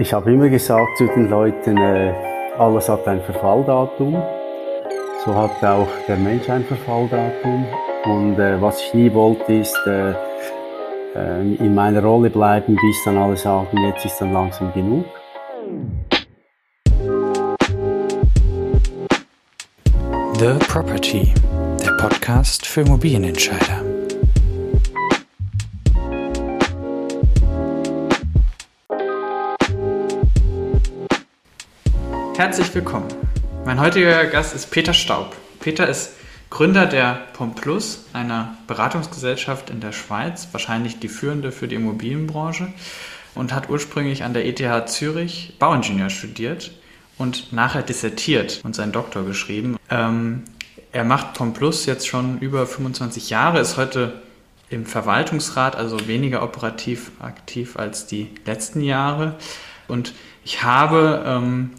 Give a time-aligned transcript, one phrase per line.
[0.00, 2.14] Ich habe immer gesagt zu den Leuten, äh,
[2.56, 4.22] alles hat ein Verfalldatum.
[5.24, 7.66] So hat auch der Mensch ein Verfalldatum.
[8.04, 10.14] Und äh, was ich nie wollte, ist äh,
[11.40, 15.04] in meiner Rolle bleiben, bis dann alle sagen, jetzt ist dann langsam genug.
[20.38, 21.34] The Property,
[21.84, 23.87] der Podcast für Immobilienentscheider.
[32.38, 33.08] Herzlich willkommen.
[33.64, 35.34] Mein heutiger Gast ist Peter Staub.
[35.58, 36.12] Peter ist
[36.50, 42.72] Gründer der Pomplus, einer Beratungsgesellschaft in der Schweiz, wahrscheinlich die führende für die Immobilienbranche,
[43.34, 46.70] und hat ursprünglich an der ETH Zürich Bauingenieur studiert
[47.16, 49.76] und nachher dissertiert und seinen Doktor geschrieben.
[49.90, 50.44] Ähm,
[50.92, 54.22] er macht Pomplus jetzt schon über 25 Jahre, ist heute
[54.70, 59.34] im Verwaltungsrat, also weniger operativ aktiv als die letzten Jahre.
[59.88, 61.70] Und ich habe ähm,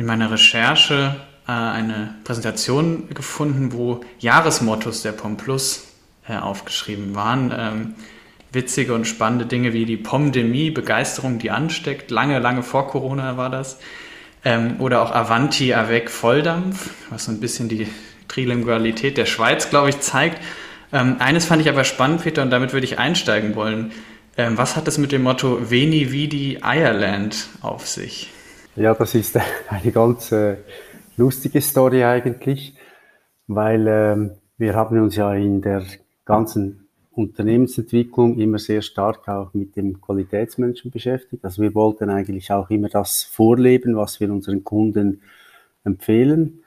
[0.00, 1.14] in meiner Recherche
[1.46, 5.36] äh, eine Präsentation gefunden, wo Jahresmottos der POM
[6.26, 7.54] äh, aufgeschrieben waren.
[7.54, 7.94] Ähm,
[8.50, 12.10] witzige und spannende Dinge wie die Pomdemie, Begeisterung, die ansteckt.
[12.10, 13.78] Lange, lange vor Corona war das.
[14.42, 17.86] Ähm, oder auch Avanti, Avec, Volldampf, was so ein bisschen die
[18.26, 20.42] Trilingualität der Schweiz, glaube ich, zeigt.
[20.94, 23.92] Ähm, eines fand ich aber spannend, Peter, und damit würde ich einsteigen wollen.
[24.38, 28.30] Ähm, was hat es mit dem Motto Veni Vidi Ireland auf sich?
[28.76, 29.36] Ja, das ist
[29.68, 30.56] eine ganz äh,
[31.16, 32.76] lustige Story eigentlich,
[33.48, 35.82] weil ähm, wir haben uns ja in der
[36.24, 41.44] ganzen Unternehmensentwicklung immer sehr stark auch mit dem Qualitätsmenschen beschäftigt.
[41.44, 45.20] Also wir wollten eigentlich auch immer das vorleben, was wir unseren Kunden
[45.84, 46.62] empfehlen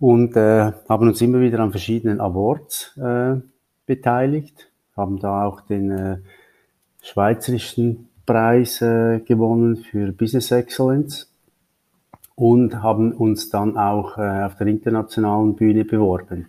[0.00, 3.36] und äh, haben uns immer wieder an verschiedenen Awards äh,
[3.84, 6.16] beteiligt, haben da auch den äh,
[7.02, 11.32] schweizerischen Preis äh, gewonnen für Business Excellence
[12.34, 16.48] und haben uns dann auch äh, auf der internationalen Bühne beworben.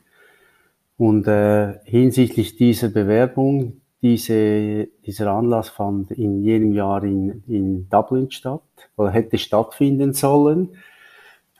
[0.97, 8.31] Und äh, hinsichtlich dieser Bewerbung, diese, dieser Anlass fand in jenem Jahr in, in Dublin
[8.31, 8.61] statt
[8.95, 10.69] oder hätte stattfinden sollen.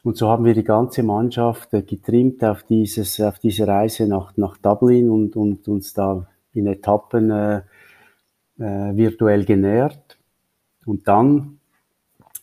[0.04, 4.36] Und so haben wir die ganze Mannschaft äh, getrimmt auf, dieses, auf diese Reise nach,
[4.38, 7.58] nach Dublin und, und uns da in Etappen äh,
[8.60, 10.07] äh, virtuell genährt.
[10.88, 11.58] Und dann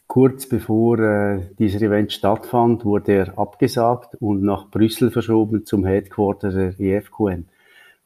[0.06, 6.50] Kurz bevor äh, dieser Event stattfand, wurde er abgesagt und nach Brüssel verschoben zum Headquarter
[6.50, 7.47] der EFQM.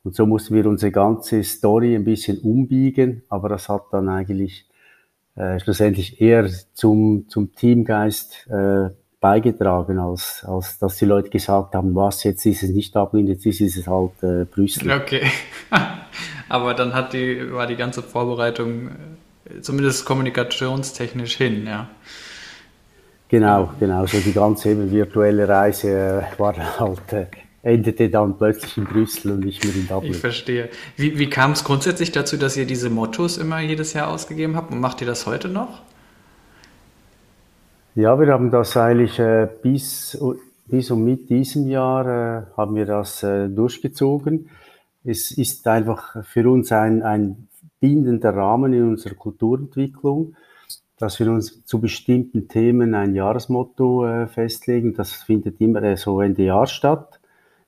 [0.04, 4.66] Und so mussten wir unsere ganze Story ein bisschen umbiegen, aber das hat dann eigentlich
[5.34, 8.88] äh, schlussendlich eher zum, zum Teamgeist äh,
[9.20, 13.44] beigetragen, als, als dass die Leute gesagt haben, was, jetzt ist es nicht Dublin, jetzt
[13.44, 14.92] ist es halt äh, Brüssel.
[14.92, 15.26] Okay.
[16.48, 18.90] aber dann hat die, war die ganze Vorbereitung
[19.60, 21.88] zumindest kommunikationstechnisch hin, ja.
[23.28, 24.06] Genau, genau.
[24.06, 27.26] So die ganze virtuelle Reise äh, war halt, äh,
[27.62, 30.12] endete dann plötzlich in Brüssel und nicht mehr in Dublin.
[30.12, 30.70] Ich verstehe.
[30.96, 34.72] Wie, wie kam es grundsätzlich dazu, dass ihr diese Mottos immer jedes Jahr ausgegeben habt
[34.72, 35.82] und macht ihr das heute noch?
[37.94, 40.16] Ja, wir haben das eigentlich äh, bis,
[40.66, 44.48] bis und mit diesem Jahr äh, haben wir das äh, durchgezogen.
[45.04, 47.48] Es ist einfach für uns ein, ein
[47.80, 50.34] bindender Rahmen in unserer Kulturentwicklung,
[50.98, 54.94] dass wir uns zu bestimmten Themen ein Jahresmotto äh, festlegen.
[54.94, 57.20] Das findet immer äh, so Ende Jahr statt,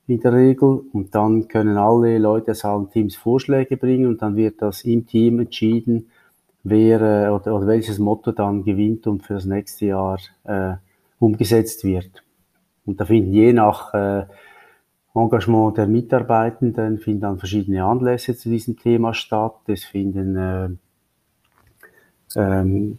[0.06, 0.82] in der Regel.
[0.92, 5.06] Und dann können alle Leute aus allen Teams Vorschläge bringen und dann wird das im
[5.06, 6.10] Team entschieden,
[6.64, 10.18] wer äh, oder, oder welches Motto dann gewinnt und für das nächste Jahr
[11.18, 12.24] umgesetzt wird.
[12.86, 14.26] Und da finden je nach
[15.14, 19.56] Engagement der Mitarbeitenden finden dann verschiedene Anlässe zu diesem Thema statt.
[19.66, 20.68] Es finden äh,
[22.36, 22.98] ähm,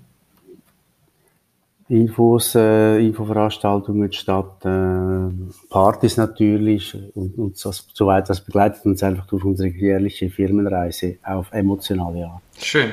[1.88, 8.28] Infos, äh, Infoveranstaltungen statt, äh, Partys natürlich und, und so, so weiter.
[8.28, 12.41] Das begleitet uns einfach durch unsere jährliche Firmenreise auf emotionale Art.
[12.58, 12.91] Schön,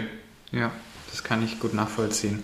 [0.50, 0.72] ja,
[1.10, 2.42] das kann ich gut nachvollziehen.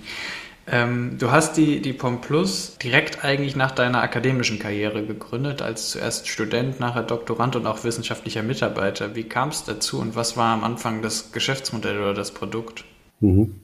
[0.67, 6.27] Ähm, du hast die, die POMPLUS direkt eigentlich nach deiner akademischen Karriere gegründet, als zuerst
[6.27, 9.15] Student, nachher Doktorand und auch wissenschaftlicher Mitarbeiter.
[9.15, 12.85] Wie kam es dazu und was war am Anfang das Geschäftsmodell oder das Produkt?
[13.21, 13.57] Mhm.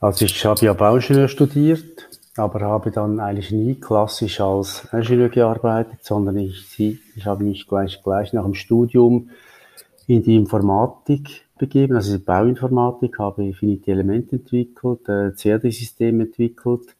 [0.00, 5.98] Also ich habe ja Bauingenieur studiert, aber habe dann eigentlich nie klassisch als Ingenieur gearbeitet,
[6.02, 9.30] sondern ich, ich habe mich gleich, gleich nach dem Studium
[10.06, 16.96] in die Informatik begeben, also Bauinformatik, habe finite Elemente entwickelt, äh, CAD-Systeme entwickelt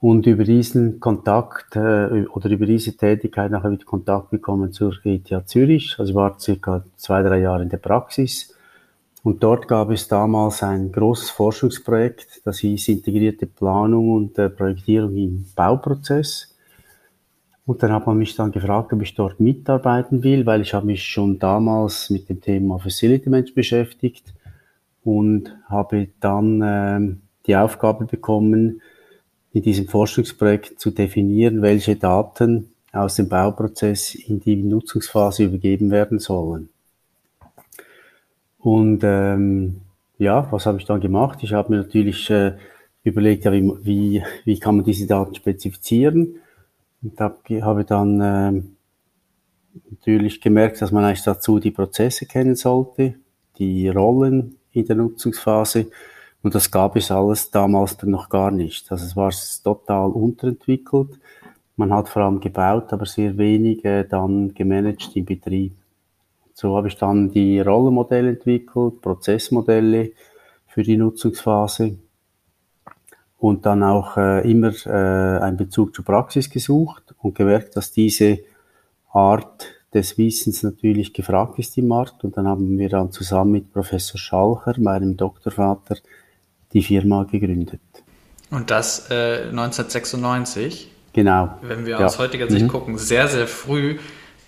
[0.00, 5.30] und über diesen Kontakt äh, oder über diese Tätigkeit nachher wieder Kontakt bekommen zur ETH
[5.46, 5.96] Zürich.
[5.98, 8.54] Also war circa zwei, drei Jahre in der Praxis,
[9.22, 15.16] Und dort gab es damals ein großes Forschungsprojekt, das hieß integrierte Planung und äh, Projektierung
[15.16, 16.51] im Bauprozess.
[17.64, 20.86] Und dann hat man mich dann gefragt, ob ich dort mitarbeiten will, weil ich habe
[20.86, 24.34] mich schon damals mit dem Thema Facility Management beschäftigt
[25.04, 27.16] und habe dann äh,
[27.46, 28.82] die Aufgabe bekommen,
[29.52, 36.18] in diesem Forschungsprojekt zu definieren, welche Daten aus dem Bauprozess in die Nutzungsphase übergeben werden
[36.18, 36.68] sollen.
[38.58, 39.80] Und ähm,
[40.18, 41.40] ja, was habe ich dann gemacht?
[41.42, 42.52] Ich habe mir natürlich äh,
[43.04, 46.36] überlegt, ja, wie, wie, wie kann man diese Daten spezifizieren
[47.02, 48.62] und hab, habe dann äh,
[49.90, 53.14] natürlich gemerkt, dass man eigentlich dazu die Prozesse kennen sollte,
[53.58, 55.86] die Rollen in der Nutzungsphase
[56.42, 58.90] und das gab es alles damals dann noch gar nicht.
[58.90, 59.32] Also es war
[59.62, 61.20] total unterentwickelt.
[61.76, 65.74] Man hat vor allem gebaut, aber sehr wenig äh, dann gemanagt im Betrieb.
[66.52, 70.12] So habe ich dann die Rollenmodelle entwickelt, Prozessmodelle
[70.66, 71.96] für die Nutzungsphase
[73.42, 78.38] und dann auch äh, immer äh, einen Bezug zur Praxis gesucht und gemerkt, dass diese
[79.12, 82.22] Art des Wissens natürlich gefragt ist im Markt.
[82.22, 85.96] Und dann haben wir dann zusammen mit Professor Schalcher, meinem Doktorvater,
[86.72, 87.80] die Firma gegründet.
[88.52, 90.92] Und das äh, 1996?
[91.12, 91.58] Genau.
[91.62, 92.06] Wenn wir ja.
[92.06, 92.68] aus heutiger Sicht mhm.
[92.68, 93.98] gucken, sehr, sehr früh.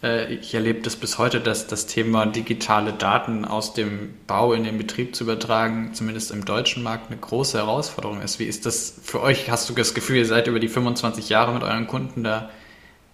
[0.04, 4.64] Äh, ich erlebe das bis heute, dass das Thema digitale Daten aus dem Bau in
[4.64, 8.38] den Betrieb zu übertragen, zumindest im deutschen Markt, eine große Herausforderung ist.
[8.38, 9.50] Wie ist das für euch?
[9.50, 12.50] Hast du das Gefühl, ihr seid über die 25 Jahre mit euren Kunden da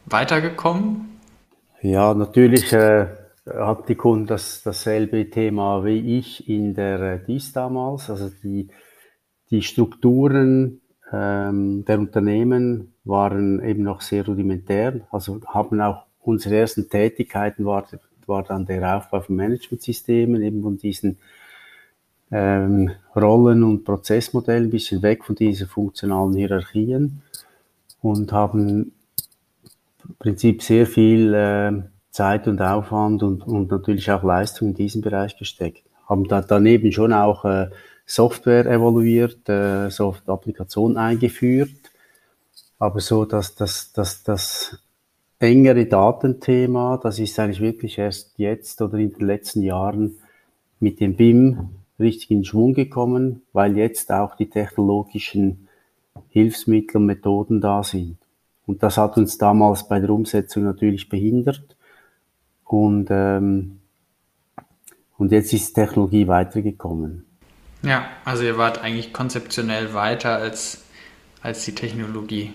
[0.07, 1.19] weitergekommen?
[1.81, 3.07] Ja, natürlich äh,
[3.47, 8.11] hat die Kunden das, dasselbe Thema wie ich in der äh, DIS damals.
[8.11, 8.69] Also die,
[9.51, 10.81] die Strukturen
[11.13, 17.87] ähm, der Unternehmen waren eben noch sehr rudimentär, also haben auch unsere ersten Tätigkeiten war,
[18.27, 21.19] war dann der Aufbau von Managementsystemen, eben von diesen
[22.31, 27.23] ähm, Rollen- und Prozessmodellen, ein bisschen weg von diesen funktionalen Hierarchien
[28.03, 28.93] und haben
[30.05, 31.73] im Prinzip sehr viel äh,
[32.11, 35.83] Zeit und Aufwand und, und natürlich auch Leistung in diesen Bereich gesteckt.
[36.09, 37.71] Haben da daneben schon auch äh,
[38.07, 41.71] Software evaluiert, äh, Soft-Applikationen eingeführt,
[42.79, 44.79] aber so, dass das, dass das
[45.41, 50.19] engere Datenthema, das ist eigentlich wirklich erst jetzt oder in den letzten Jahren
[50.79, 55.69] mit dem BIM richtig in Schwung gekommen, weil jetzt auch die technologischen
[56.29, 58.19] Hilfsmittel und Methoden da sind.
[58.67, 61.77] Und das hat uns damals bei der Umsetzung natürlich behindert.
[62.65, 63.81] Und, ähm,
[65.19, 67.25] und jetzt ist die Technologie weitergekommen.
[67.83, 70.85] Ja, also ihr wart eigentlich konzeptionell weiter als,
[71.43, 72.53] als die Technologie.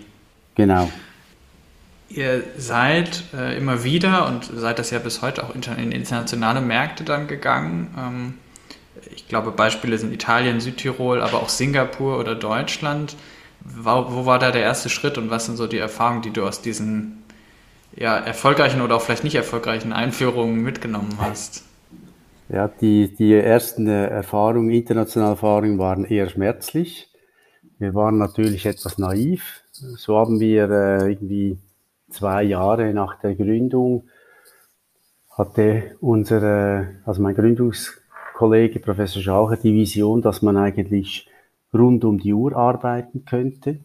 [0.54, 0.88] Genau.
[2.08, 7.04] Ihr seid äh, immer wieder und seid das ja bis heute auch in internationale Märkte
[7.04, 7.94] dann gegangen.
[7.98, 8.34] Ähm,
[9.14, 13.16] ich glaube, Beispiele sind Italien, Südtirol, aber auch Singapur oder Deutschland.
[13.60, 16.46] Wo, wo war da der erste Schritt und was sind so die Erfahrungen, die du
[16.46, 17.24] aus diesen
[17.96, 21.64] ja, erfolgreichen oder auch vielleicht nicht erfolgreichen Einführungen mitgenommen hast?
[22.48, 27.08] Ja, die, die ersten äh, Erfahrungen, internationale Erfahrungen waren eher schmerzlich.
[27.78, 29.62] Wir waren natürlich etwas naiv.
[29.72, 31.58] So haben wir äh, irgendwie
[32.10, 34.08] zwei Jahre nach der Gründung
[35.30, 41.28] hatte unsere, also mein Gründungskollege Professor Schalcher die Vision, dass man eigentlich
[41.74, 43.80] rund um die Uhr arbeiten könnte.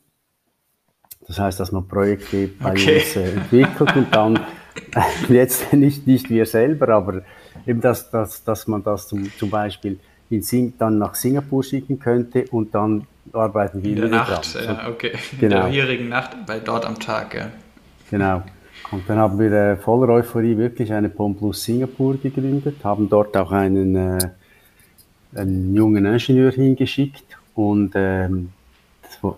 [1.28, 3.00] Das heißt, dass man Projekte bei okay.
[3.00, 4.40] uns äh, entwickelt und dann
[5.30, 7.22] jetzt nicht, nicht wir selber, aber
[7.66, 10.00] eben, dass, dass, dass man das zum, zum Beispiel
[10.30, 14.64] in Sing dann nach Singapur schicken könnte und dann arbeiten wir in der Nacht, dran.
[14.66, 15.12] ja, okay.
[15.40, 15.44] Genau.
[15.44, 17.52] In der hierigen Nacht, bei dort am Tag, ja.
[18.12, 18.44] Genau.
[18.92, 23.52] Und dann haben wir äh, voller Euphorie wirklich eine Pomplus Singapur gegründet, haben dort auch
[23.52, 24.20] einen, äh,
[25.34, 28.50] einen jungen Ingenieur hingeschickt und ähm,
[29.02, 29.34] das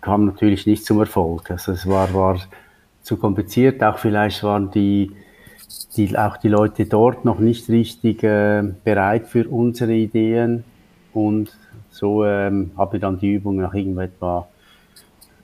[0.00, 1.50] kam natürlich nicht zum Erfolg.
[1.50, 2.38] Also es war, war
[3.02, 5.12] zu kompliziert, auch vielleicht waren die
[5.96, 10.64] die, auch die Leute dort noch nicht richtig äh, bereit für unsere Ideen.
[11.12, 11.56] Und
[11.90, 14.48] so ähm, habe ich dann die Übung nach etwa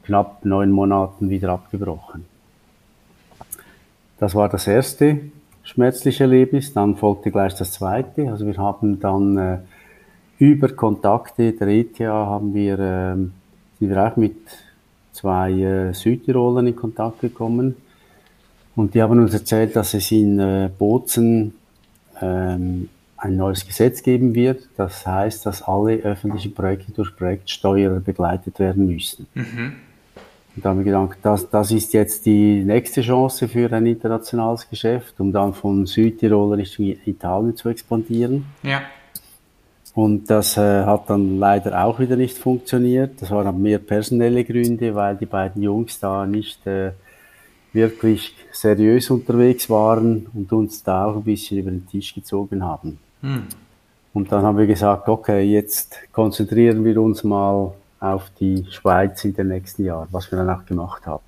[0.04, 2.24] knapp neun Monaten wieder abgebrochen.
[4.18, 5.20] Das war das erste
[5.62, 6.72] schmerzliche Erlebnis.
[6.72, 8.30] Dann folgte gleich das zweite.
[8.30, 9.58] Also wir haben dann äh,
[10.38, 14.36] über Kontakte der ETH haben wir, äh, sind wir auch mit
[15.12, 17.76] zwei äh, Südtirolern in Kontakt gekommen
[18.76, 21.54] und die haben uns erzählt, dass es in äh, Bozen
[22.22, 24.68] ähm, ein neues Gesetz geben wird.
[24.76, 29.26] Das heißt, dass alle öffentlichen Projekte durch Projektsteuer begleitet werden müssen.
[29.34, 29.72] Mhm.
[30.58, 34.68] Und da haben wir gedacht, das, das ist jetzt die nächste Chance für ein internationales
[34.68, 38.44] Geschäft, um dann von Südtirol Richtung Italien zu expandieren.
[38.64, 38.82] Ja.
[39.94, 43.22] Und das äh, hat dann leider auch wieder nicht funktioniert.
[43.22, 46.90] Das waren mehr personelle Gründe, weil die beiden Jungs da nicht äh,
[47.72, 52.98] wirklich seriös unterwegs waren und uns da auch ein bisschen über den Tisch gezogen haben.
[53.20, 53.44] Hm.
[54.12, 59.34] Und dann haben wir gesagt, okay, jetzt konzentrieren wir uns mal auf die Schweiz in
[59.34, 61.22] den nächsten Jahren, was wir dann auch gemacht haben.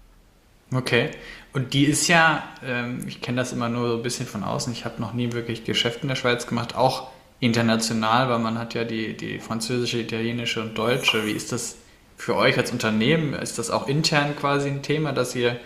[0.73, 1.11] Okay.
[1.53, 4.73] Und die ist ja, ähm, ich kenne das immer nur so ein bisschen von außen,
[4.73, 7.09] ich habe noch nie wirklich Geschäft in der Schweiz gemacht, auch
[7.41, 11.27] international, weil man hat ja die, die französische, italienische und deutsche.
[11.27, 11.77] Wie ist das
[12.17, 13.35] für euch als Unternehmen?
[13.35, 15.57] Ist das auch intern quasi ein Thema, dass ihr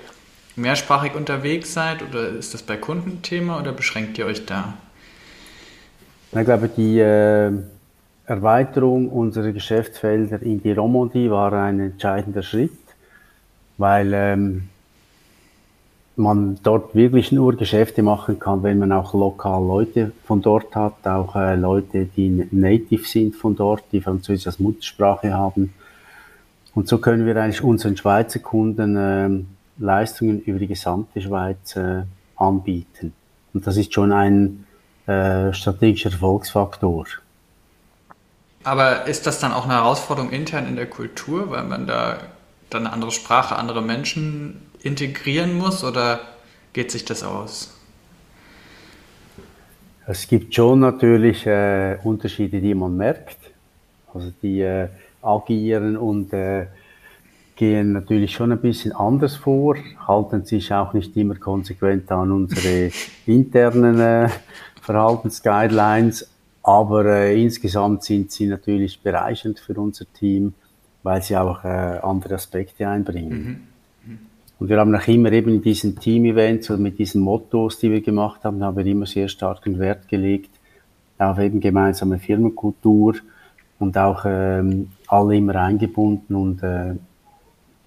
[0.57, 4.75] mehrsprachig unterwegs seid oder ist das bei Kunden ein Thema oder beschränkt ihr euch da?
[6.33, 7.53] Ich glaube, die äh,
[8.27, 12.73] Erweiterung unserer Geschäftsfelder in die Romandie war ein entscheidender Schritt,
[13.77, 14.69] weil ähm,
[16.17, 21.07] man dort wirklich nur Geschäfte machen kann, wenn man auch lokal Leute von dort hat,
[21.07, 25.75] auch äh, Leute, die native sind von dort, die Französisch als Muttersprache haben.
[26.75, 32.03] Und so können wir eigentlich unseren Schweizer Kunden äh, Leistungen über die gesamte Schweiz äh,
[32.37, 33.13] anbieten.
[33.53, 34.67] Und das ist schon ein
[35.07, 37.07] äh, strategischer Erfolgsfaktor.
[38.65, 42.19] Aber ist das dann auch eine Herausforderung intern in der Kultur, weil man da
[42.71, 46.21] dann eine andere Sprache, andere Menschen integrieren muss oder
[46.73, 47.75] geht sich das aus?
[50.07, 53.39] Es gibt schon natürlich äh, Unterschiede, die man merkt.
[54.13, 54.89] Also die äh,
[55.23, 56.67] agieren und äh,
[57.57, 62.91] gehen natürlich schon ein bisschen anders vor, halten sich auch nicht immer konsequent an unsere
[63.27, 64.29] internen äh,
[64.83, 66.29] Verhaltensguidelines,
[66.65, 70.55] aber äh, insgesamt sind sie natürlich bereichernd für unser Team,
[71.03, 73.69] weil sie auch äh, andere Aspekte einbringen.
[74.05, 74.19] Mhm.
[74.59, 78.01] Und wir haben auch immer eben in diesen Team-Events oder mit diesen Mottos, die wir
[78.01, 80.51] gemacht haben, haben wir immer sehr starken Wert gelegt
[81.19, 83.17] auf eben gemeinsame Firmenkultur
[83.79, 86.95] und auch ähm, alle immer eingebunden und äh,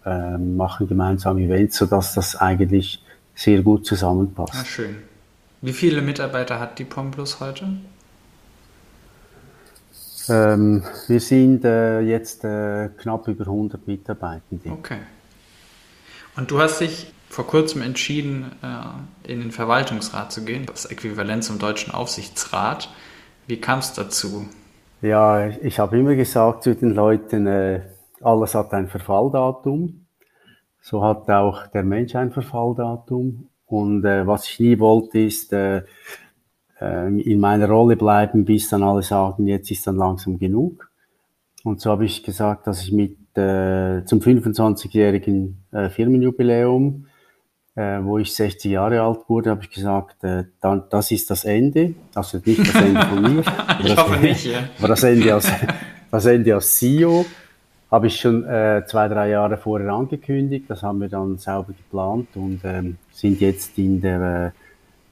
[0.05, 3.03] äh, machen gemeinsam Events, sodass das eigentlich
[3.35, 4.53] sehr gut zusammenpasst.
[4.55, 4.97] Ah, schön.
[5.61, 7.67] Wie viele Mitarbeiter hat die Pomplus heute?
[10.29, 14.71] Ähm, wir sind äh, jetzt äh, knapp über 100 Mitarbeitende.
[14.71, 14.99] Okay.
[16.35, 21.43] Und du hast dich vor kurzem entschieden, äh, in den Verwaltungsrat zu gehen, das Äquivalent
[21.43, 22.89] zum deutschen Aufsichtsrat.
[23.47, 24.47] Wie kam es dazu?
[25.01, 27.81] Ja, ich habe immer gesagt zu den Leuten, äh,
[28.21, 30.05] alles hat ein Verfalldatum.
[30.81, 33.49] So hat auch der Mensch ein Verfalldatum.
[33.65, 35.83] Und äh, was ich nie wollte, ist äh,
[36.79, 40.91] in meiner Rolle bleiben, bis dann alle sagen, jetzt ist dann langsam genug.
[41.63, 47.07] Und so habe ich gesagt, dass ich mit äh, zum 25-jährigen äh, Firmenjubiläum,
[47.75, 51.45] äh, wo ich 60 Jahre alt wurde, habe ich gesagt, äh, dann, das ist das
[51.45, 51.93] Ende.
[52.15, 53.39] Also nicht das Ende von mir.
[53.79, 54.59] ich das, hoffe nicht, ja.
[54.79, 55.51] Aber das Ende als,
[56.09, 57.25] das Ende als CEO
[57.91, 60.65] habe ich schon äh, zwei, drei Jahre vorher angekündigt.
[60.69, 64.66] Das haben wir dann sauber geplant und ähm, sind jetzt in der äh,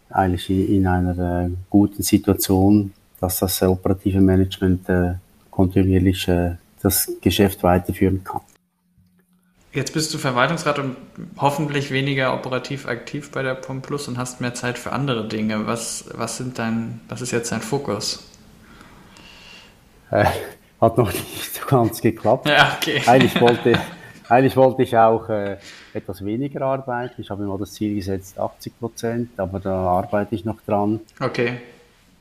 [0.09, 5.13] eigentlich in einer äh, guten Situation, dass das operative Management äh,
[5.49, 8.41] kontinuierlich äh, das Geschäft weiterführen kann.
[9.73, 10.95] Jetzt bist du Verwaltungsrat und
[11.37, 15.67] hoffentlich weniger operativ aktiv bei der POM Plus und hast mehr Zeit für andere Dinge.
[15.67, 18.23] Was, was, sind dein, was ist jetzt dein Fokus?
[20.11, 20.25] Äh,
[20.81, 22.47] hat noch nicht so ganz geklappt.
[22.47, 23.01] Ja, okay.
[23.05, 23.77] Eigentlich wollte,
[24.29, 25.57] eigentlich wollte ich auch äh,
[25.93, 27.21] etwas weniger arbeiten.
[27.21, 30.99] Ich habe mir mal das Ziel gesetzt, 80 Prozent, aber da arbeite ich noch dran.
[31.19, 31.57] Okay.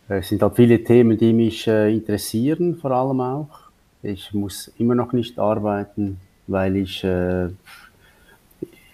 [0.08, 3.48] Äh, es sind halt viele Themen, die mich äh, interessieren, vor allem auch.
[4.02, 7.48] Ich muss immer noch nicht arbeiten, weil ich, äh,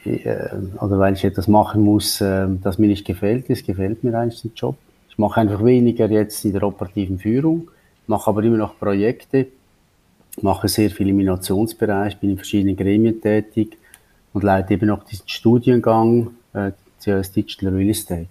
[0.05, 3.51] oder weil ich etwas machen muss, äh, das mir nicht gefällt.
[3.51, 4.77] Es gefällt mir eigentlich der Job.
[5.09, 7.71] Ich mache einfach weniger jetzt in der operativen Führung,
[8.07, 9.49] mache aber immer noch Projekte,
[10.43, 13.79] mache sehr viel im Innovationsbereich, bin in verschiedenen Gremien tätig
[14.33, 18.29] und leite eben noch diesen Studiengang äh, CS Digital Real Estate.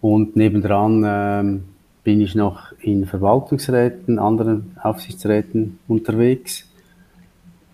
[0.00, 1.64] Und nebendran ähm,
[2.04, 6.68] bin ich noch in Verwaltungsräten, anderen Aufsichtsräten unterwegs.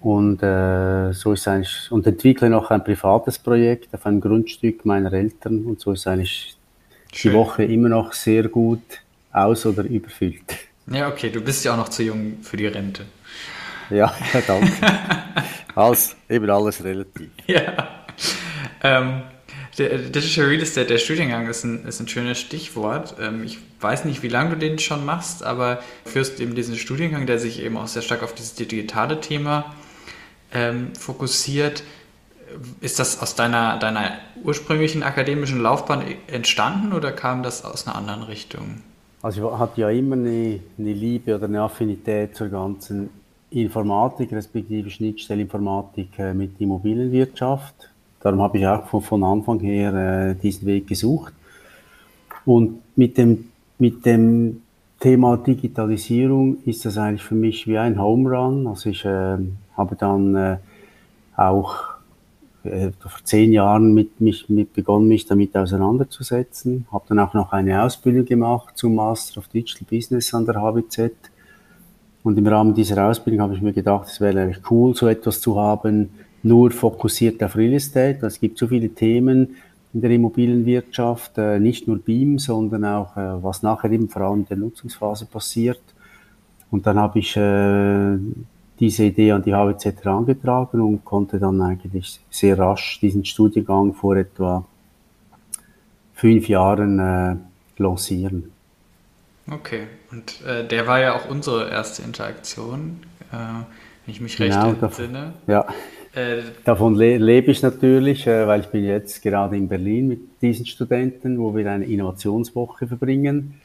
[0.01, 5.13] Und äh, so ist eigentlich, und entwickle noch ein privates Projekt auf einem Grundstück meiner
[5.13, 6.57] Eltern und so ist eigentlich
[7.13, 7.33] Schön.
[7.33, 8.81] die Woche immer noch sehr gut
[9.33, 10.72] aus- oder überfüllt.
[10.93, 13.07] Ja, okay, du bist ja auch noch zu jung für die Rente.
[13.91, 14.71] Ja, ja danke.
[15.75, 17.31] alles, eben alles relativ.
[17.47, 18.07] Ja.
[18.83, 19.23] Ähm,
[19.79, 23.17] der Digital Real Estate, der Studiengang ist ein, ist ein schönes Stichwort.
[23.21, 27.27] Ähm, ich weiß nicht, wie lange du den schon machst, aber führst eben diesen Studiengang,
[27.27, 29.75] der sich eben auch sehr stark auf dieses digitale Thema
[30.53, 31.83] ähm, fokussiert.
[32.83, 38.23] Ist das aus deiner, deiner ursprünglichen akademischen Laufbahn entstanden oder kam das aus einer anderen
[38.23, 38.83] Richtung?
[39.23, 43.09] Also ich hatte ja immer eine, eine Liebe oder eine Affinität zur ganzen
[43.51, 47.91] Informatik, respektive Schnittstellinformatik äh, mit Immobilienwirtschaft.
[48.21, 51.33] Darum habe ich auch von, von Anfang her äh, diesen Weg gesucht.
[52.45, 54.63] Und mit dem, mit dem
[54.99, 58.67] Thema Digitalisierung ist das eigentlich für mich wie ein Home Run.
[58.67, 59.37] Also ich äh,
[59.77, 60.57] habe dann äh,
[61.37, 61.92] auch
[62.65, 66.87] äh, vor zehn Jahren mit mich mit begonnen, mich damit auseinanderzusetzen.
[66.93, 71.13] Habe dann auch noch eine Ausbildung gemacht zum Master of Digital Business an der HWZ.
[72.23, 75.41] Und im Rahmen dieser Ausbildung habe ich mir gedacht, es wäre eigentlich cool, so etwas
[75.41, 76.11] zu haben,
[76.45, 78.25] nur fokussiert auf Real Estate.
[78.25, 79.57] Es gibt so viele Themen
[79.93, 84.41] in der Immobilienwirtschaft, äh, nicht nur BIM, sondern auch, äh, was nachher eben vor allem
[84.41, 85.83] in der Nutzungsphase passiert.
[86.71, 87.37] Und dann habe ich
[88.83, 94.17] diese Idee an die HWZ herangetragen und konnte dann eigentlich sehr rasch diesen Studiengang vor
[94.17, 94.65] etwa
[96.15, 97.37] fünf Jahren äh,
[97.81, 98.51] lancieren.
[99.49, 102.99] Okay, und äh, der war ja auch unsere erste Interaktion,
[103.31, 105.35] äh, wenn ich mich recht genau, entsinne.
[105.47, 105.65] Ja,
[106.15, 110.43] äh, davon le lebe ich natürlich, äh, weil ich bin jetzt gerade in Berlin mit
[110.43, 113.61] diesen Studenten, wo wir eine Innovationswoche verbringen.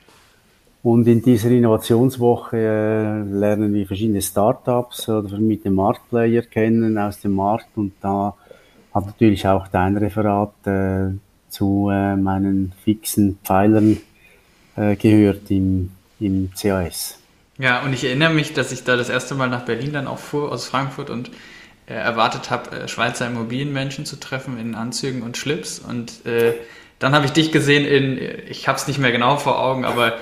[0.83, 7.19] Und in dieser Innovationswoche äh, lernen wir verschiedene Startups oder mit dem Marktplayer kennen aus
[7.19, 8.35] dem Markt und da
[8.93, 11.09] hat natürlich auch dein Referat äh,
[11.49, 13.97] zu äh, meinen fixen Pfeilern
[14.75, 17.19] äh, gehört im, im CAS.
[17.57, 20.19] Ja, und ich erinnere mich, dass ich da das erste Mal nach Berlin dann auch
[20.19, 21.31] fuhr aus Frankfurt und
[21.87, 25.79] äh, erwartet habe, äh, Schweizer Immobilienmenschen zu treffen in Anzügen und Schlips.
[25.79, 26.53] Und äh,
[26.99, 28.19] dann habe ich dich gesehen in,
[28.49, 30.17] ich habe es nicht mehr genau vor Augen, aber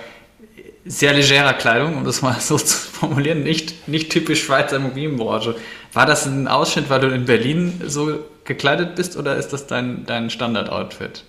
[0.85, 5.55] sehr legerer Kleidung, um das mal so zu formulieren, nicht, nicht typisch Schweizer Immobilienbranche.
[5.93, 10.05] War das ein Ausschnitt, weil du in Berlin so gekleidet bist oder ist das dein,
[10.05, 11.23] dein Standard-Outfit?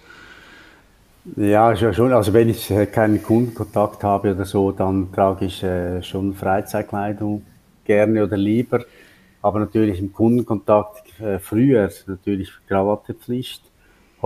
[1.34, 2.12] Ja, schon.
[2.12, 7.45] Also wenn ich äh, keinen Kundenkontakt habe oder so, dann trage ich äh, schon Freizeitkleidung
[7.84, 8.84] gerne oder lieber.
[9.42, 13.62] Aber natürlich im Kundenkontakt äh, früher natürlich Krawattepflicht.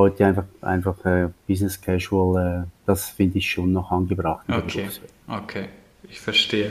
[0.01, 4.47] Heute einfach, einfach äh, Business Casual, äh, das finde ich schon noch angebracht.
[4.49, 4.89] Okay,
[5.29, 5.67] okay,
[6.09, 6.71] ich verstehe.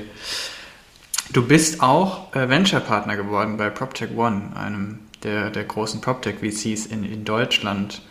[1.31, 7.03] Du bist auch äh, Venture-Partner geworden bei PropTech One, einem der, der großen PropTech-VCs in,
[7.03, 8.01] in Deutschland.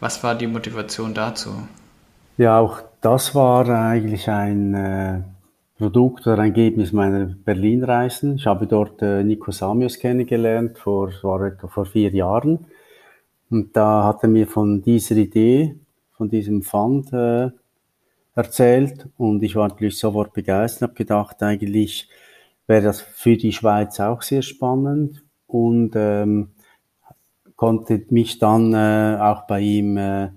[0.00, 1.68] Was war die Motivation dazu?
[2.36, 5.20] Ja, auch das war eigentlich ein äh,
[5.78, 8.34] Produkt oder ein Ergebnis meiner Berlin-Reisen.
[8.34, 12.66] Ich habe dort äh, Nico Samios kennengelernt, vor, war etwa vor vier Jahren.
[13.50, 15.76] Und da hat er mir von dieser Idee,
[16.12, 17.50] von diesem Fund äh,
[18.34, 19.08] erzählt.
[19.16, 22.08] Und ich war natürlich sofort begeistert, habe gedacht, eigentlich
[22.66, 25.22] wäre das für die Schweiz auch sehr spannend.
[25.46, 26.50] Und ähm,
[27.54, 30.28] konnte mich dann äh, auch bei ihm äh,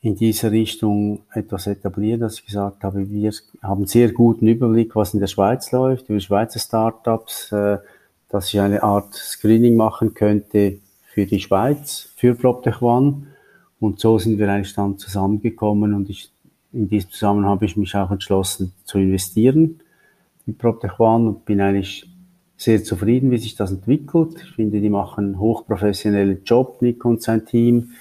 [0.00, 5.12] in diese Richtung etwas etablieren, dass ich gesagt habe, wir haben sehr guten Überblick, was
[5.12, 7.78] in der Schweiz läuft, über Schweizer Startups, äh,
[8.30, 10.78] dass ich eine Art Screening machen könnte
[11.12, 13.26] für die Schweiz, für PropTech One.
[13.80, 16.30] Und so sind wir eigentlich dann zusammengekommen und ich,
[16.72, 19.80] in diesem Zusammenhang habe ich mich auch entschlossen zu investieren
[20.46, 22.08] in PropTech One und bin eigentlich
[22.56, 24.36] sehr zufrieden, wie sich das entwickelt.
[24.44, 27.94] Ich finde, die machen einen hochprofessionellen Job, Nick und sein Team.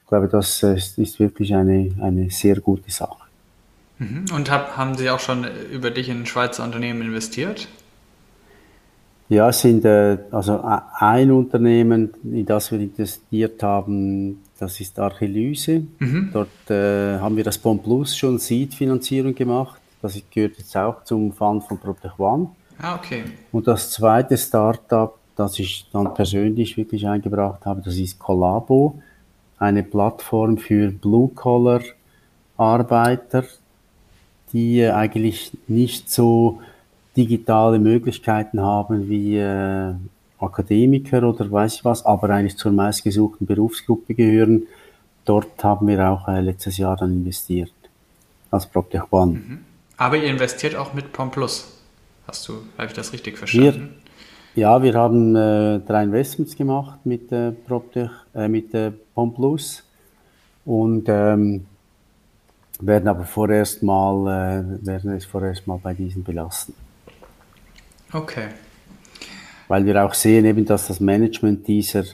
[0.00, 3.24] Ich glaube, das ist wirklich eine, eine sehr gute Sache.
[3.98, 4.24] Mhm.
[4.34, 7.68] Und hab, haben Sie auch schon über dich in Schweizer Unternehmen investiert?
[9.28, 10.60] Ja, es sind äh, also
[10.98, 15.82] ein Unternehmen, in das wir investiert haben, das ist Archelyse.
[15.98, 16.30] Mhm.
[16.32, 19.80] Dort äh, haben wir das Bon Plus schon Seed-Finanzierung gemacht.
[20.02, 22.48] Das gehört jetzt auch zum Fund von PropTech One.
[22.78, 23.24] Ah, okay.
[23.52, 29.00] Und das zweite Startup, das ich dann persönlich wirklich eingebracht habe, das ist Collabo,
[29.58, 33.44] eine Plattform für Blue-Collar-Arbeiter,
[34.52, 36.60] die eigentlich nicht so
[37.16, 39.94] digitale Möglichkeiten haben wie äh,
[40.38, 44.64] Akademiker oder weiß ich was, aber eigentlich zur meistgesuchten Berufsgruppe gehören.
[45.24, 47.72] Dort haben wir auch äh, letztes Jahr dann investiert
[48.50, 49.32] als PropTech One.
[49.32, 49.58] Mhm.
[49.96, 51.72] Aber ihr investiert auch mit PomPlus.
[52.26, 53.94] Hast du, habe ich das richtig verstanden?
[54.54, 59.82] Wir, ja, wir haben äh, drei Investments gemacht mit äh, PropTech, äh, mit äh, PomPlus
[60.64, 61.66] und ähm,
[62.80, 66.74] werden aber vorerst mal, äh, werden es vorerst mal bei diesen belassen.
[68.14, 68.48] Okay.
[69.68, 72.04] Weil wir auch sehen eben, dass das Management dieser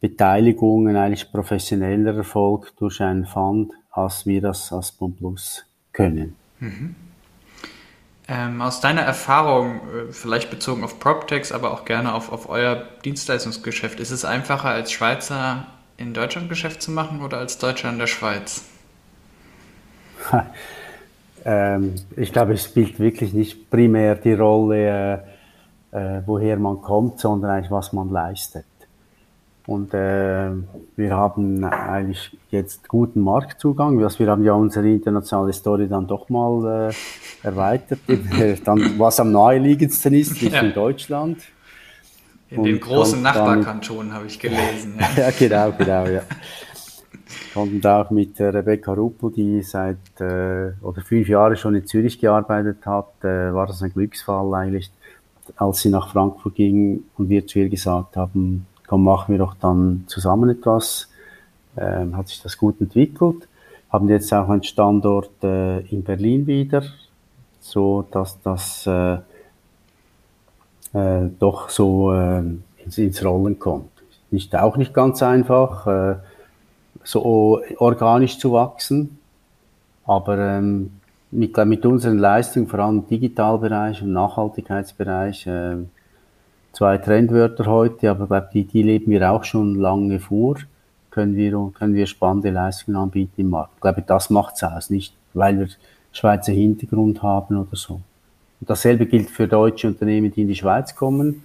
[0.00, 6.36] Beteiligungen eigentlich professioneller erfolgt durch einen Fund, als wir das als PomPlus können.
[6.60, 6.94] Mhm.
[8.26, 12.86] Ähm, aus deiner Erfahrung, äh, vielleicht bezogen auf PropTechs, aber auch gerne auf, auf euer
[13.04, 15.66] Dienstleistungsgeschäft, ist es einfacher als Schweizer
[15.96, 18.64] in Deutschland Geschäft zu machen oder als Deutscher in der Schweiz?
[21.44, 25.22] ähm, ich glaube, es spielt wirklich nicht primär die Rolle,
[25.92, 28.64] äh, äh, woher man kommt, sondern eigentlich, was man leistet.
[29.66, 30.50] Und äh,
[30.96, 33.98] wir haben eigentlich jetzt guten Marktzugang.
[33.98, 38.00] Wir haben ja unsere internationale Story dann doch mal äh, erweitert.
[38.64, 40.60] dann, was am naheliegendsten ist, ist ja.
[40.60, 41.38] in Deutschland.
[42.50, 44.96] In den großen Nachbarkantonen habe ich gelesen.
[44.98, 45.08] Ja.
[45.24, 46.22] ja, genau, genau, ja.
[47.54, 52.84] Konnten auch mit Rebecca Ruppel, die seit äh, oder fünf Jahre schon in Zürich gearbeitet
[52.84, 54.90] hat, äh, war das ein Glücksfall eigentlich,
[55.56, 59.54] als sie nach Frankfurt ging und wir zu ihr gesagt haben, komm, machen wir doch
[59.54, 61.08] dann zusammen etwas.
[61.76, 63.46] Ähm, hat sich das gut entwickelt.
[63.88, 66.82] Haben jetzt auch einen Standort äh, in Berlin wieder,
[67.60, 69.18] so dass das äh,
[70.92, 72.42] äh, doch so äh,
[72.84, 73.90] ins, ins Rollen kommt.
[74.32, 76.16] Nicht auch nicht ganz einfach, äh,
[77.04, 79.18] so organisch zu wachsen,
[80.06, 80.90] aber ähm,
[81.30, 85.76] mit, mit unseren Leistungen, vor allem im Digitalbereich und Nachhaltigkeitsbereich, äh,
[86.72, 90.56] zwei Trendwörter heute, aber glaube die, die leben wir auch schon lange vor,
[91.10, 93.72] können wir, können wir spannende Leistungen anbieten im Markt.
[93.76, 95.68] Ich glaube, das macht's aus, nicht weil wir
[96.12, 98.00] Schweizer Hintergrund haben oder so.
[98.60, 101.44] Und dasselbe gilt für deutsche Unternehmen, die in die Schweiz kommen,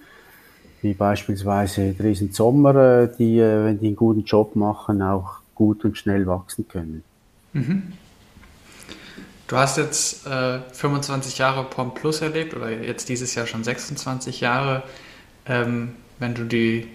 [0.82, 5.84] wie beispielsweise Dresden Sommer, äh, die, äh, wenn die einen guten Job machen, auch gut
[5.84, 7.04] und schnell wachsen können.
[7.52, 7.94] Mhm.
[9.48, 14.40] Du hast jetzt äh, 25 Jahre POM Plus erlebt oder jetzt dieses Jahr schon 26
[14.40, 14.84] Jahre.
[15.46, 16.88] Ähm, wenn du die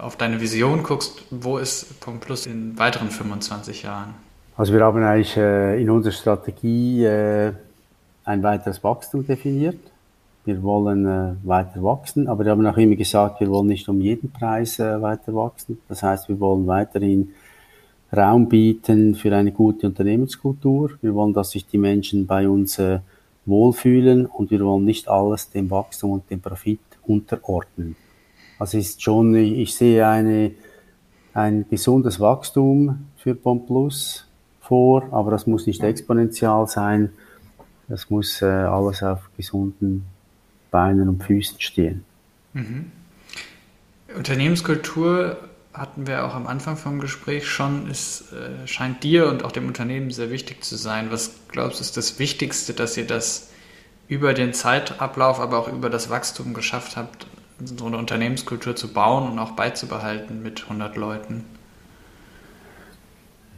[0.00, 4.14] auf deine Vision guckst, wo ist POM Plus in weiteren 25 Jahren?
[4.56, 7.52] Also wir haben eigentlich äh, in unserer Strategie äh,
[8.24, 9.78] ein weiteres Wachstum definiert.
[10.44, 14.00] Wir wollen äh, weiter wachsen, aber wir haben auch immer gesagt, wir wollen nicht um
[14.00, 15.78] jeden Preis äh, weiter wachsen.
[15.88, 17.34] Das heißt, wir wollen weiterhin
[18.16, 20.92] Raum bieten für eine gute Unternehmenskultur.
[21.02, 23.00] Wir wollen, dass sich die Menschen bei uns äh,
[23.44, 27.96] wohlfühlen und wir wollen nicht alles dem Wachstum und dem Profit unterordnen.
[28.58, 30.52] Also ist schon, ich sehe eine,
[31.34, 34.26] ein gesundes Wachstum für Pomplus
[34.60, 37.10] vor, aber das muss nicht exponentiell sein.
[37.88, 40.04] Das muss äh, alles auf gesunden
[40.70, 42.04] Beinen und Füßen stehen.
[42.52, 42.90] Mhm.
[44.16, 45.36] Unternehmenskultur
[45.78, 49.66] hatten wir auch am Anfang vom Gespräch schon, es äh, scheint dir und auch dem
[49.66, 51.08] Unternehmen sehr wichtig zu sein.
[51.10, 53.50] Was glaubst du ist das Wichtigste, dass ihr das
[54.08, 57.26] über den Zeitablauf, aber auch über das Wachstum geschafft habt,
[57.64, 61.44] so eine Unternehmenskultur zu bauen und auch beizubehalten mit 100 Leuten?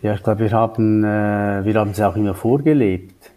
[0.02, 3.30] Ja, ich glaube, wir haben, äh, wir haben auch immer vorgelebt.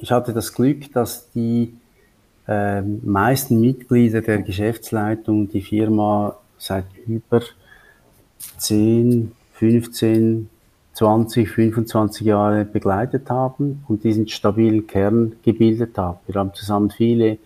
[0.00, 1.74] Ich hatte das Glück, dass die
[2.48, 7.42] äh, meisten Mitglieder der Geschäftsleitung die Firma seit über
[8.58, 10.48] 10, 15,
[10.94, 16.18] 20, 25 Jahre begleitet haben und diesen stabilen Kern gebildet haben.
[16.26, 17.38] Wir haben zusammen viele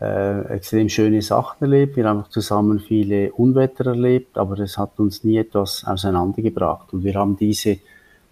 [0.00, 5.24] äh, extrem schöne Sachen erlebt, wir haben zusammen viele Unwetter erlebt, aber es hat uns
[5.24, 6.92] nie etwas auseinandergebracht.
[6.92, 7.78] Und wir haben diese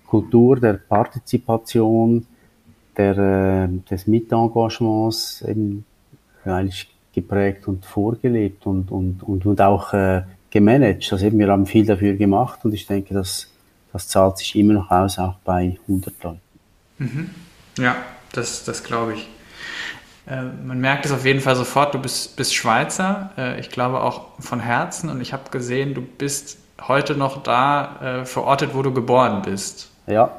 [0.06, 2.26] Kultur der Partizipation,
[2.96, 5.44] der, äh, des Mitengagements
[6.44, 10.22] eigentlich geprägt und vorgelebt und, und, und, und auch äh,
[10.54, 11.12] gemanagt.
[11.12, 13.52] Also eben, wir haben viel dafür gemacht und ich denke, das,
[13.92, 16.40] das zahlt sich immer noch aus, auch bei 100 Leuten.
[16.98, 17.30] Mhm.
[17.78, 17.96] Ja,
[18.32, 19.28] das, das glaube ich.
[20.26, 24.00] Äh, man merkt es auf jeden Fall sofort, du bist, bist Schweizer, äh, ich glaube
[24.00, 28.82] auch von Herzen und ich habe gesehen, du bist heute noch da äh, verortet, wo
[28.82, 29.90] du geboren bist.
[30.06, 30.30] Ja.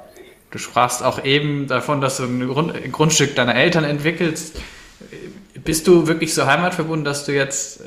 [0.50, 4.56] Du sprachst auch eben davon, dass du ein, Grund, ein Grundstück deiner Eltern entwickelst.
[5.66, 7.84] Bist du wirklich so heimatverbunden, dass du jetzt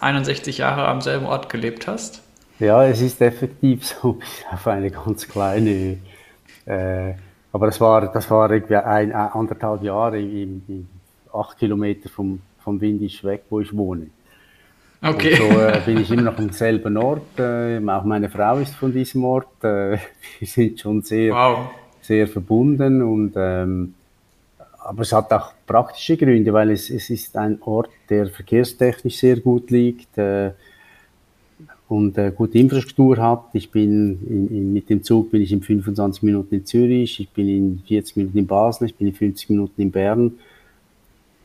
[0.00, 2.22] 61 Jahre am selben Ort gelebt hast?
[2.60, 4.20] Ja, es ist effektiv so,
[4.52, 5.98] auf eine ganz kleine,
[6.66, 7.14] äh,
[7.52, 10.88] aber das war, das war irgendwie ein, anderthalb Jahre in, in
[11.32, 14.06] acht Kilometer vom, vom Windisch weg, wo ich wohne.
[15.02, 15.40] Okay.
[15.40, 17.38] Und so äh, bin ich immer noch am selben Ort.
[17.38, 19.64] Äh, auch meine Frau ist von diesem Ort.
[19.64, 19.98] Äh,
[20.38, 21.70] wir sind schon sehr, wow.
[22.00, 23.94] sehr verbunden und ähm,
[24.82, 29.38] aber es hat auch praktische Gründe, weil es, es ist ein Ort, der verkehrstechnisch sehr
[29.40, 30.52] gut liegt äh,
[31.88, 33.44] und äh, gute Infrastruktur hat.
[33.52, 37.28] Ich bin in, in, mit dem Zug bin ich in 25 Minuten in Zürich, ich
[37.30, 40.32] bin in 40 Minuten in Basel, ich bin in 50 Minuten in Bern.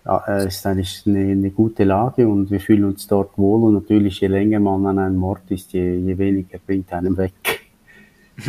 [0.05, 3.73] Ja, es ist eigentlich eine, eine, gute Lage und wir fühlen uns dort wohl und
[3.73, 7.33] natürlich je länger man an einem Ort ist, je, je weniger bringt einem weg.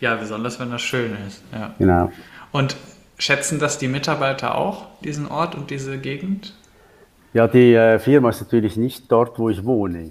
[0.00, 1.42] ja, besonders wenn das schön ist.
[1.50, 1.74] Ja.
[1.78, 2.12] Genau.
[2.52, 2.76] Und
[3.22, 6.54] Schätzen das die Mitarbeiter auch, diesen Ort und diese Gegend?
[7.32, 10.10] Ja, die äh, Firma ist natürlich nicht dort, wo ich wohne.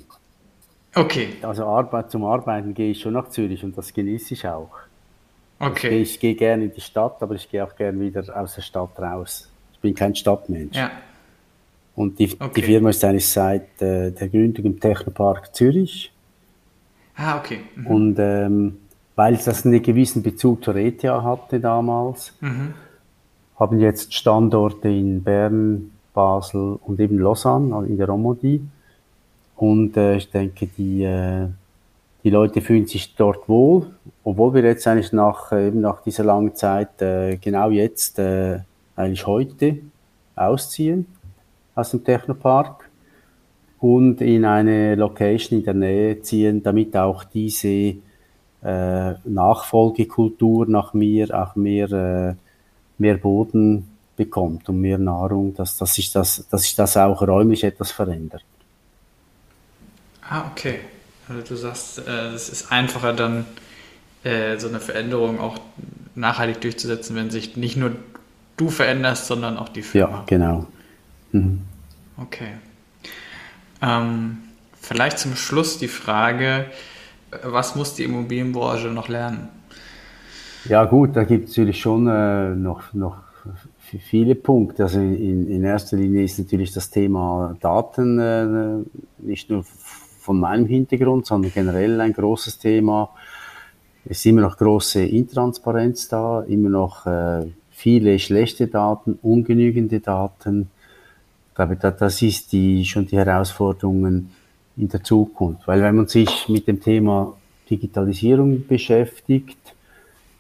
[0.96, 1.34] Okay.
[1.42, 4.72] Also Arbeit, zum Arbeiten gehe ich schon nach Zürich und das genieße ich auch.
[5.60, 5.90] Okay.
[6.00, 8.62] Ich, ich gehe gerne in die Stadt, aber ich gehe auch gerne wieder aus der
[8.62, 9.52] Stadt raus.
[9.74, 10.78] Ich bin kein Stadtmensch.
[10.78, 10.90] Ja.
[11.98, 12.50] Und die, okay.
[12.56, 16.14] die Firma ist eigentlich seit äh, der Gründung im Technopark Zürich.
[17.18, 17.60] Ah, okay.
[17.76, 17.88] Mhm.
[17.88, 18.78] Und ähm,
[19.18, 22.74] weil das einen gewissen Bezug zur ETH hatte damals, mhm.
[23.62, 28.60] Haben jetzt Standorte in Bern, Basel und eben Lausanne in der Romandie.
[29.56, 31.46] Und äh, ich denke, die, äh,
[32.24, 33.86] die Leute fühlen sich dort wohl,
[34.24, 38.62] obwohl wir jetzt eigentlich nach, äh, eben nach dieser langen Zeit äh, genau jetzt, äh,
[38.96, 39.78] eigentlich heute
[40.36, 41.06] ausziehen
[41.76, 42.90] aus dem Technopark
[43.80, 47.68] und in eine Location in der Nähe ziehen, damit auch diese
[48.64, 52.34] äh, Nachfolgekultur nach mir auch mehr, äh,
[53.02, 57.64] mehr Boden bekommt und mehr Nahrung, dass, dass, sich das, dass sich das auch räumlich
[57.64, 58.44] etwas verändert.
[60.30, 60.80] Ah, okay.
[61.28, 63.46] Also du sagst, äh, es ist einfacher dann
[64.24, 65.58] äh, so eine Veränderung auch
[66.16, 67.92] nachhaltig durchzusetzen, wenn sich nicht nur
[68.58, 70.18] du veränderst, sondern auch die Firma.
[70.18, 70.68] Ja, genau.
[71.32, 71.62] Mhm.
[72.18, 72.54] Okay.
[73.82, 74.38] Ähm,
[74.80, 76.68] vielleicht zum Schluss die Frage,
[77.44, 79.50] was muss die Immobilienbranche noch lernen?
[80.70, 83.18] Ja gut, da gibt es natürlich schon äh, noch, noch
[84.00, 84.84] viele Punkte.
[84.84, 88.84] Also in, in erster Linie ist natürlich das Thema Daten äh,
[89.18, 89.64] nicht nur
[90.20, 93.10] von meinem Hintergrund, sondern generell ein großes Thema.
[94.06, 100.70] Es ist immer noch große Intransparenz da, immer noch äh, viele schlechte Daten, ungenügende Daten.
[101.50, 104.32] Ich glaube, das ist die, schon die Herausforderungen
[104.78, 105.68] in der Zukunft.
[105.68, 107.34] Weil wenn man sich mit dem Thema
[107.70, 109.58] Digitalisierung beschäftigt,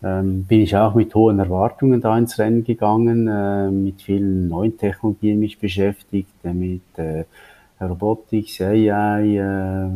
[0.03, 4.77] ähm, bin ich auch mit hohen Erwartungen da ins Rennen gegangen, äh, mit vielen neuen
[4.77, 7.25] Technologien mich beschäftigt, äh, mit äh,
[7.79, 9.87] Robotics, AI, äh,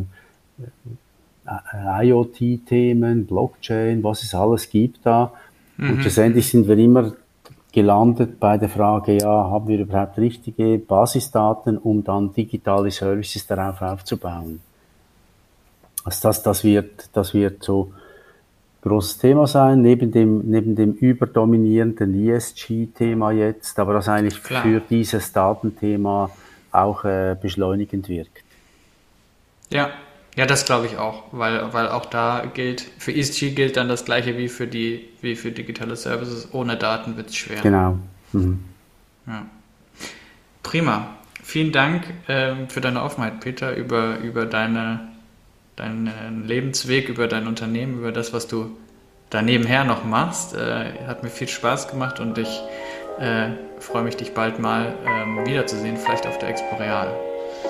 [1.46, 5.32] äh IoT-Themen, Blockchain, was es alles gibt da.
[5.76, 5.90] Mhm.
[5.90, 7.12] Und schlussendlich sind wir immer
[7.72, 13.82] gelandet bei der Frage, ja, haben wir überhaupt richtige Basisdaten, um dann digitale Services darauf
[13.82, 14.60] aufzubauen?
[16.04, 17.92] Also das, das wird, das wird so
[18.86, 24.62] großes Thema sein, neben dem, neben dem überdominierenden ESG-Thema jetzt, aber das eigentlich Klar.
[24.62, 26.30] für dieses Datenthema
[26.72, 28.42] auch äh, beschleunigend wirkt.
[29.70, 29.90] Ja,
[30.36, 34.04] ja, das glaube ich auch, weil, weil auch da gilt, für ESG gilt dann das
[34.04, 36.48] gleiche wie für die, wie für digitale Services.
[36.52, 37.62] Ohne Daten wird es schwer.
[37.62, 37.98] Genau.
[38.32, 38.62] Mhm.
[39.26, 39.46] Ja.
[40.62, 41.16] Prima.
[41.42, 45.08] Vielen Dank ähm, für deine Offenheit, Peter, über, über deine,
[45.76, 48.70] deinen Lebensweg, über dein Unternehmen, über das, was du
[49.30, 50.54] da nebenher noch machst.
[50.54, 52.62] Äh, hat mir viel Spaß gemacht und ich
[53.18, 57.08] äh, freue mich, dich bald mal ähm, wiederzusehen, vielleicht auf der Expo Real.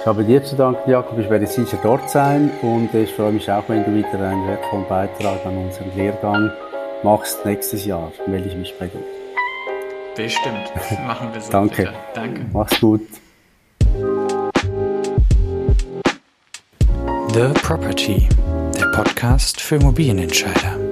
[0.01, 1.19] Ich habe dir zu danken, Jakob.
[1.19, 4.87] Ich werde sicher dort sein und ich freue mich auch, wenn du wieder einen wertvollen
[4.89, 6.51] Beitrag an unseren Lehrgang
[7.03, 8.13] machst nächstes Jahr.
[8.27, 9.03] Melde ich mich bei dir.
[10.17, 10.73] Bestimmt.
[11.07, 11.53] Machen wir so.
[11.53, 11.77] Danke.
[11.77, 11.95] Bitte.
[12.15, 12.47] Danke.
[12.53, 13.03] Mach's gut.
[17.37, 18.31] The Property,
[18.79, 20.86] der Podcast für Immobilienentscheider.